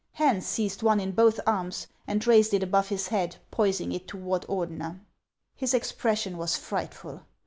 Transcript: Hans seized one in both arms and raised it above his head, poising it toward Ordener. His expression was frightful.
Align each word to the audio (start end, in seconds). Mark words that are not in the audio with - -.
Hans 0.13 0.47
seized 0.47 0.81
one 0.81 0.99
in 0.99 1.11
both 1.11 1.39
arms 1.45 1.85
and 2.07 2.25
raised 2.25 2.55
it 2.55 2.63
above 2.63 2.89
his 2.89 3.09
head, 3.09 3.35
poising 3.51 3.91
it 3.91 4.07
toward 4.07 4.47
Ordener. 4.47 4.99
His 5.53 5.75
expression 5.75 6.39
was 6.39 6.55
frightful. 6.57 7.21